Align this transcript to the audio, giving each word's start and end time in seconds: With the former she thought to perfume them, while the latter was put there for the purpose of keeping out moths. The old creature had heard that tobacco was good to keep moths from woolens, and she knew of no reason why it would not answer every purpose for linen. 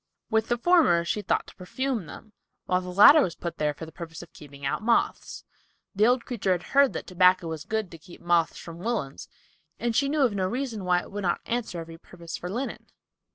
With 0.31 0.47
the 0.47 0.57
former 0.57 1.05
she 1.05 1.21
thought 1.21 1.45
to 1.45 1.55
perfume 1.55 2.07
them, 2.07 2.33
while 2.65 2.81
the 2.81 2.89
latter 2.91 3.21
was 3.21 3.35
put 3.35 3.57
there 3.59 3.75
for 3.75 3.85
the 3.85 3.91
purpose 3.91 4.23
of 4.23 4.33
keeping 4.33 4.65
out 4.65 4.81
moths. 4.81 5.43
The 5.93 6.07
old 6.07 6.25
creature 6.25 6.53
had 6.53 6.63
heard 6.63 6.93
that 6.93 7.05
tobacco 7.05 7.47
was 7.47 7.65
good 7.65 7.91
to 7.91 7.99
keep 7.99 8.19
moths 8.19 8.57
from 8.57 8.79
woolens, 8.79 9.27
and 9.77 9.95
she 9.95 10.09
knew 10.09 10.23
of 10.23 10.33
no 10.33 10.47
reason 10.47 10.85
why 10.85 11.01
it 11.01 11.11
would 11.11 11.21
not 11.21 11.41
answer 11.45 11.79
every 11.79 11.99
purpose 11.99 12.35
for 12.35 12.49
linen. 12.49 12.87